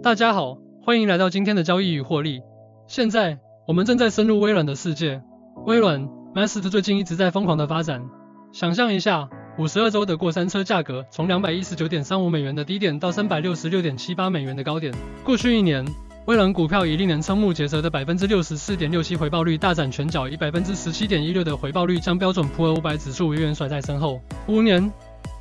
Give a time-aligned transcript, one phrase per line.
[0.00, 2.40] 大家好，欢迎来到今天的交易与获利。
[2.86, 5.20] 现在我们正在深入微软的世界。
[5.66, 8.00] 微软 Master 最近一直在疯狂的发展。
[8.52, 14.94] 想象一下，五十二周的过山车价格从两百一十九点三五美元的低点到三百六十六点七八美元的高点。
[15.24, 15.84] 过去一年，
[16.26, 24.20] 微软股票以令人瞠目结舌的百分之六十四点六七回报率大展拳脚，以百分之十七点一六的回报率将标准普尔五百指数远远甩在身后。
[24.46, 24.92] 五年，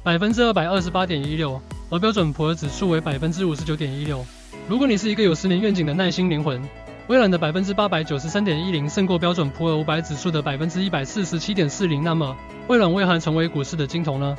[0.04, 1.62] 百分之二百二十八点一六，
[1.92, 4.26] 而标准普尔指数为百分之五十九点一六。
[4.68, 6.62] 如果你是一个有十年愿景的耐心灵魂，
[7.08, 12.36] 微软的百分之八百九十三点一零胜过标准普尔五百指数的百分之一百四十七点四零，那么
[12.68, 14.38] 微软为何成为股市的金童呢？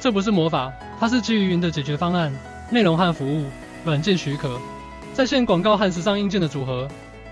[0.00, 2.32] 这不是魔法，它是基于云的解决方案，
[2.68, 3.44] 内容和服务，
[3.84, 4.58] 软件许可，
[5.14, 6.88] 在线广告和时尚硬件的组合。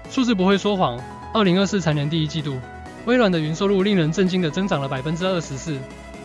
[0.09, 0.97] 数字不会说谎。
[1.35, 2.57] 二零二四财年第一季度，
[3.05, 5.77] 微软的云收入令人震惊的增长了百分之二十四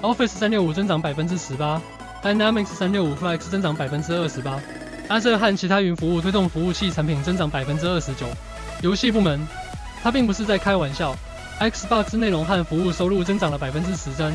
[0.04, 1.82] ，Office 三六五增长百分之十八
[2.22, 4.62] ，Dynamics 三六五 Flex 增长百分之二十八。
[5.10, 8.26] 阿瑟和其他云服务推动服务器产品增长百分之二十九。
[8.82, 9.40] 游戏部门，
[10.02, 11.16] 它并不是在开玩笑。
[11.60, 14.34] Xbox 内容和服务收入增长了百分之十三。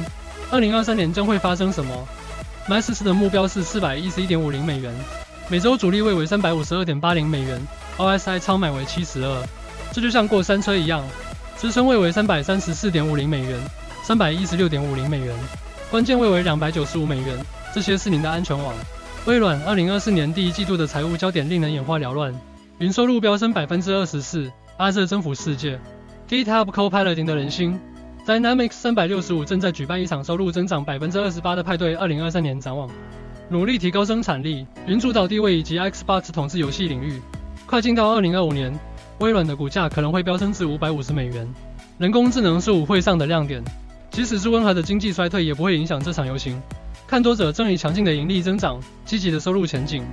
[0.51, 2.09] 二零二三年将会发生什么
[2.67, 4.95] m a s s 的目标是四百一十一点五零美元，
[5.49, 7.61] 每周主力位为三百五十二点八零美元
[7.97, 9.43] ，OSI 超买为七十二。
[9.93, 11.03] 这就像过山车一样，
[11.59, 13.59] 支撑位为三百三十四点五零美元，
[14.05, 15.35] 三百一十六点五零美元，
[15.91, 17.37] 关键位为两百九十五美元。
[17.75, 18.75] 这些是您的安全网。
[19.29, 22.33] 微软二零二四年第一季度的财务焦点令人眼花缭乱，
[22.79, 25.79] 云收入飙升百分之二十四阿瑟征服世界
[26.27, 27.79] ，GitHub Copilot 赢得人心
[28.27, 31.95] ，Dynamics 三百六十五正在举办一场收入增长百分之二十八的派对。
[31.95, 32.89] 二零二三年展望，
[33.51, 37.21] 努力提高生产力，云主导地位以及 Xbox 统治游戏领域。
[37.67, 38.73] 快进到二零二五年，
[39.19, 41.47] 微软的股价可能会飙升至五百五十美元。
[41.99, 43.63] 人工智能是舞会上的亮点，
[44.11, 46.59] 即使是温和的经济衰退也不会影响这场游行。
[47.09, 50.05] 看多者正以强劲的盈利增长、积极的收入前景、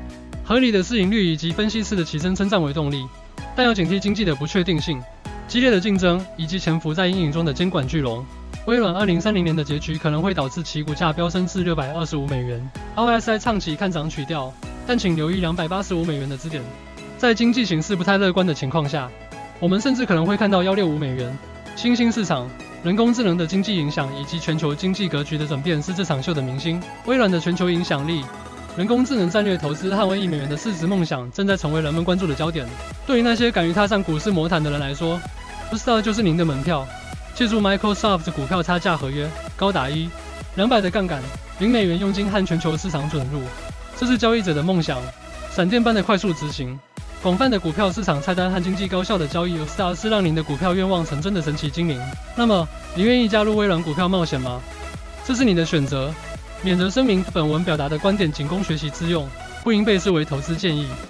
[0.46, 3.06] 合理的市盈率以及分析师的齐声称赞为动力，
[3.54, 5.04] 但要警惕经济的不确定性、
[5.46, 8.26] 激烈的竞争以及潜伏在阴影中的监管巨龙。
[8.66, 12.66] 微软二零三零年的结局可能会导致其股价飙升至六百二十五美元。
[12.96, 14.54] RSI 唱起看涨曲调，
[14.88, 16.64] 但请留意两百八十五美元的支点。
[17.18, 19.12] 在经济形势不太乐观的情况下，
[19.60, 21.38] 我们甚至可能会看到幺六五美元。
[21.76, 22.50] 新兴市场。
[22.86, 26.80] 人工智能的经济影响以及全球经济格局的转变是这场秀的明星。
[27.08, 28.24] 微软的全球影响力、
[28.78, 32.64] 人工智能战略投资、捍卫一美元的市值梦想，正在成为人们关注的焦点。
[33.08, 35.20] 对于那些敢于踏上股市魔毯的人来说，
[35.72, 36.86] 不知道就是您的门票。
[37.34, 40.08] 借助 Microsoft 股票差价合约，高达一
[40.54, 41.24] 两百的杠杆，
[41.58, 43.42] 零美元佣金和全球市场准入，
[43.98, 45.02] 这是交易者的梦想，
[45.50, 46.80] 闪电般的快速执行。
[47.26, 52.00] 广泛的股票市场菜单和经济高效的交易，Star 是让您的股票愿望成真的神奇精灵。
[52.36, 54.62] 那么，你愿意加入微软股票冒险吗？
[55.26, 56.14] 这是你的选择。
[56.62, 59.28] 免责声明：本文表达的观点仅供学习之用，
[59.64, 60.88] 不应被视为投资建议。